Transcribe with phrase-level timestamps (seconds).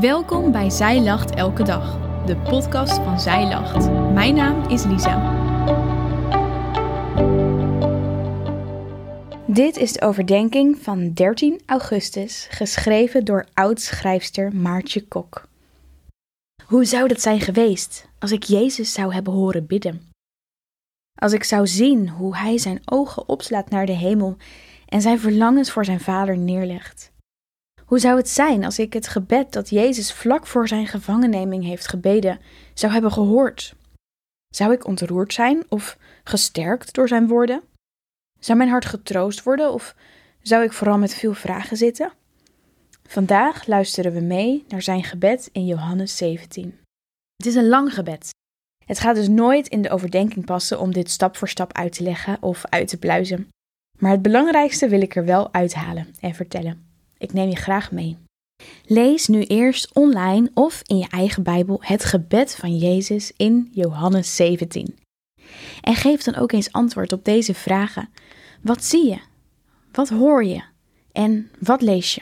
[0.00, 3.90] Welkom bij Zij Lacht Elke Dag, de podcast van Zij Lacht.
[4.12, 5.32] Mijn naam is Lisa.
[9.46, 15.48] Dit is de overdenking van 13 augustus, geschreven door oud-schrijfster Maartje Kok.
[16.66, 20.02] Hoe zou dat zijn geweest als ik Jezus zou hebben horen bidden?
[21.20, 24.36] Als ik zou zien hoe hij zijn ogen opslaat naar de hemel
[24.86, 27.12] en zijn verlangens voor zijn vader neerlegt?
[27.84, 31.88] Hoe zou het zijn als ik het gebed dat Jezus vlak voor zijn gevangenneming heeft
[31.88, 32.40] gebeden,
[32.74, 33.74] zou hebben gehoord?
[34.48, 37.62] Zou ik ontroerd zijn of gesterkt door zijn woorden?
[38.40, 39.94] Zou mijn hart getroost worden of
[40.42, 42.12] zou ik vooral met veel vragen zitten?
[43.06, 46.78] Vandaag luisteren we mee naar zijn gebed in Johannes 17.
[47.36, 48.30] Het is een lang gebed.
[48.86, 52.02] Het gaat dus nooit in de overdenking passen om dit stap voor stap uit te
[52.02, 53.48] leggen of uit te pluizen.
[53.98, 56.93] Maar het belangrijkste wil ik er wel uithalen en vertellen.
[57.24, 58.16] Ik neem je graag mee.
[58.86, 64.36] Lees nu eerst online of in je eigen Bijbel het gebed van Jezus in Johannes
[64.36, 64.98] 17.
[65.80, 68.08] En geef dan ook eens antwoord op deze vragen.
[68.62, 69.18] Wat zie je?
[69.92, 70.62] Wat hoor je?
[71.12, 72.20] En wat lees je?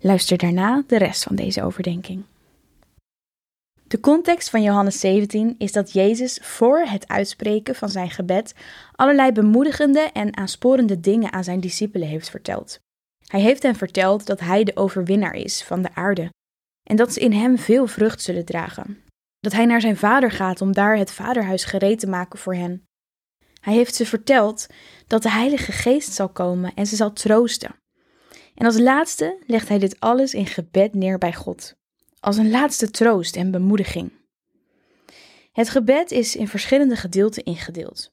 [0.00, 2.22] Luister daarna de rest van deze overdenking.
[3.86, 8.54] De context van Johannes 17 is dat Jezus voor het uitspreken van zijn gebed
[8.92, 12.78] allerlei bemoedigende en aansporende dingen aan zijn discipelen heeft verteld.
[13.28, 16.30] Hij heeft hen verteld dat hij de overwinnaar is van de aarde
[16.82, 19.02] en dat ze in hem veel vrucht zullen dragen.
[19.40, 22.86] Dat hij naar zijn vader gaat om daar het vaderhuis gereed te maken voor hen.
[23.60, 24.66] Hij heeft ze verteld
[25.06, 27.74] dat de Heilige Geest zal komen en ze zal troosten.
[28.54, 31.74] En als laatste legt hij dit alles in gebed neer bij God,
[32.20, 34.12] als een laatste troost en bemoediging.
[35.52, 38.10] Het gebed is in verschillende gedeelten ingedeeld.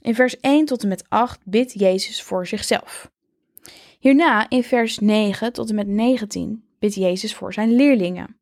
[0.00, 3.12] In vers 1 tot en met 8 bidt Jezus voor zichzelf.
[4.04, 8.36] Hierna, in vers 9 tot en met 19, bidt Jezus voor zijn leerlingen.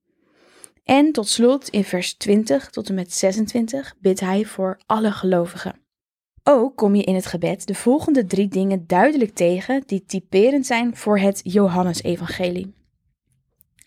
[0.85, 5.81] En tot slot, in vers 20 tot en met 26, bidt hij voor alle gelovigen.
[6.43, 10.97] Ook kom je in het gebed de volgende drie dingen duidelijk tegen die typerend zijn
[10.97, 12.75] voor het Johannesevangelie.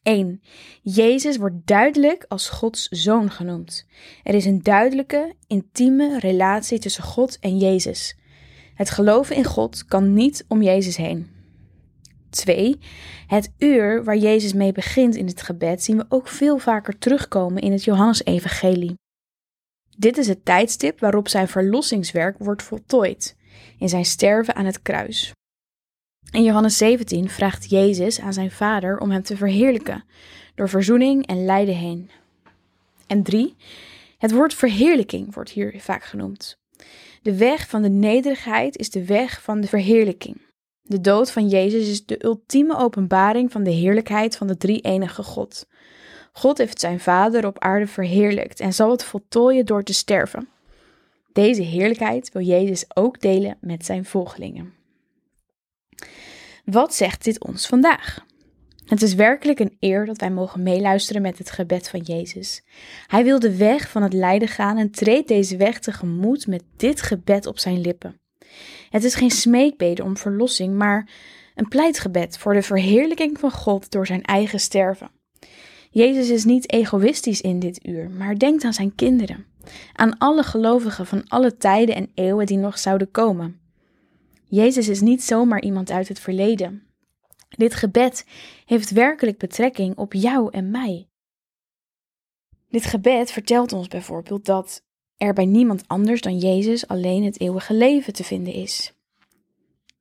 [0.03, 0.41] 1.
[0.81, 3.87] Jezus wordt duidelijk als Gods zoon genoemd.
[4.23, 8.17] Er is een duidelijke, intieme relatie tussen God en Jezus.
[8.75, 11.34] Het geloven in God kan niet om Jezus heen.
[12.35, 12.79] 2.
[13.27, 17.61] Het uur waar Jezus mee begint in het gebed zien we ook veel vaker terugkomen
[17.61, 18.93] in het Johannesevangelie.
[19.97, 23.35] Dit is het tijdstip waarop zijn verlossingswerk wordt voltooid,
[23.79, 25.31] in zijn sterven aan het kruis.
[26.31, 30.03] In Johannes 17 vraagt Jezus aan zijn Vader om hem te verheerlijken,
[30.55, 32.09] door verzoening en lijden heen.
[33.07, 33.55] En 3.
[34.17, 36.57] Het woord verheerlijking wordt hier vaak genoemd.
[37.21, 40.41] De weg van de nederigheid is de weg van de verheerlijking.
[40.87, 45.67] De dood van Jezus is de ultieme openbaring van de heerlijkheid van de drie-enige God.
[46.31, 50.47] God heeft zijn Vader op aarde verheerlijkt en zal het voltooien door te sterven.
[51.33, 54.73] Deze heerlijkheid wil Jezus ook delen met zijn volgelingen.
[56.65, 58.25] Wat zegt dit ons vandaag?
[58.85, 62.63] Het is werkelijk een eer dat wij mogen meeluisteren met het gebed van Jezus.
[63.07, 67.01] Hij wil de weg van het lijden gaan en treedt deze weg tegemoet met dit
[67.01, 68.19] gebed op zijn lippen.
[68.89, 71.09] Het is geen smeekbede om verlossing, maar
[71.55, 75.11] een pleitgebed voor de verheerlijking van God door zijn eigen sterven.
[75.89, 79.45] Jezus is niet egoïstisch in dit uur, maar denkt aan zijn kinderen,
[79.93, 83.59] aan alle gelovigen van alle tijden en eeuwen die nog zouden komen.
[84.45, 86.83] Jezus is niet zomaar iemand uit het verleden.
[87.49, 88.25] Dit gebed
[88.65, 91.07] heeft werkelijk betrekking op jou en mij.
[92.69, 94.84] Dit gebed vertelt ons bijvoorbeeld dat
[95.17, 98.93] er bij niemand anders dan Jezus alleen het eeuwige leven te vinden is.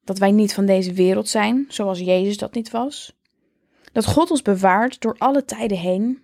[0.05, 3.17] Dat wij niet van deze wereld zijn, zoals Jezus dat niet was.
[3.93, 6.23] Dat God ons bewaart door alle tijden heen.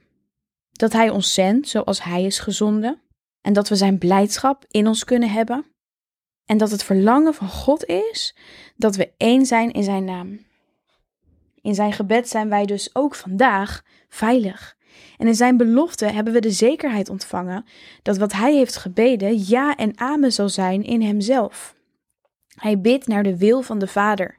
[0.72, 3.00] Dat Hij ons zendt zoals Hij is gezonden.
[3.40, 5.64] En dat we Zijn blijdschap in ons kunnen hebben.
[6.44, 8.36] En dat het verlangen van God is
[8.76, 10.46] dat we één zijn in Zijn naam.
[11.60, 14.76] In Zijn gebed zijn wij dus ook vandaag veilig.
[15.18, 17.64] En in Zijn belofte hebben we de zekerheid ontvangen
[18.02, 21.74] dat wat Hij heeft gebeden ja en amen zal zijn in Hemzelf.
[22.54, 24.38] Hij bidt naar de wil van de Vader.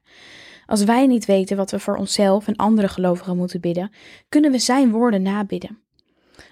[0.65, 3.91] Als wij niet weten wat we voor onszelf en andere gelovigen moeten bidden,
[4.29, 5.79] kunnen we Zijn woorden nabidden.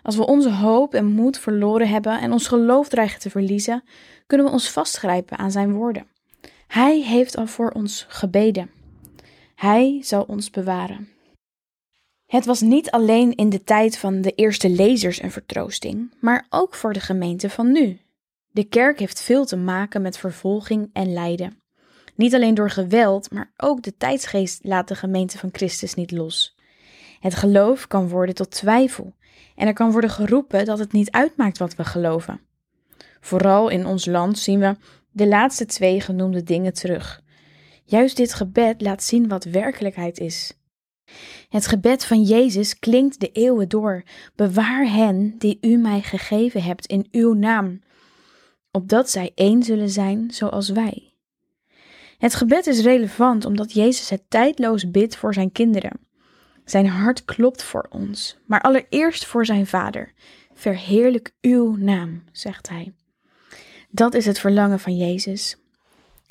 [0.04, 3.84] Als we onze hoop en moed verloren hebben en ons geloof dreigen te verliezen,
[4.28, 6.07] kunnen we ons vastgrijpen aan Zijn woorden.
[6.68, 8.69] Hij heeft al voor ons gebeden.
[9.56, 11.10] Hij zal ons bewaren.
[12.30, 16.76] Het was niet alleen in de tijd van de eerste lezers een vertroosting, maar ook
[16.76, 18.00] voor de gemeente van nu.
[18.52, 21.62] De kerk heeft veel te maken met vervolging en lijden.
[22.16, 26.56] Niet alleen door geweld, maar ook de tijdsgeest laat de gemeente van Christus niet los.
[27.20, 29.14] Het geloof kan worden tot twijfel
[29.56, 32.42] en er kan worden geroepen dat het niet uitmaakt wat we geloven.
[33.20, 34.76] Vooral in ons land zien we
[35.12, 37.24] de laatste twee genoemde dingen terug.
[37.84, 40.58] Juist dit gebed laat zien wat werkelijkheid is.
[41.50, 44.03] Het gebed van Jezus klinkt de eeuwen door.
[44.35, 47.81] Bewaar hen die u mij gegeven hebt in uw naam,
[48.71, 51.13] opdat zij één zullen zijn zoals wij.
[52.17, 56.00] Het gebed is relevant omdat Jezus het tijdloos bidt voor zijn kinderen.
[56.65, 60.13] Zijn hart klopt voor ons, maar allereerst voor zijn Vader.
[60.53, 62.94] Verheerlijk uw naam, zegt hij.
[63.89, 65.57] Dat is het verlangen van Jezus.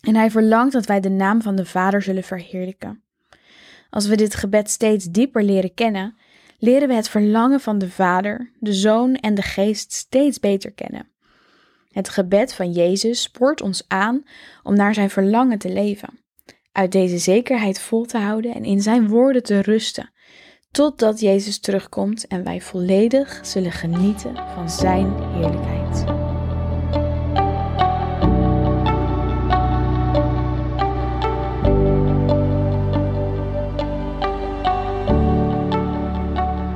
[0.00, 3.02] En hij verlangt dat wij de naam van de Vader zullen verheerlijken.
[3.90, 6.16] Als we dit gebed steeds dieper leren kennen,
[6.58, 11.08] leren we het verlangen van de Vader, de Zoon en de Geest steeds beter kennen.
[11.88, 14.22] Het gebed van Jezus spoort ons aan
[14.62, 16.18] om naar zijn verlangen te leven,
[16.72, 20.10] uit deze zekerheid vol te houden en in zijn woorden te rusten,
[20.70, 25.77] totdat Jezus terugkomt en wij volledig zullen genieten van zijn heerlijkheid.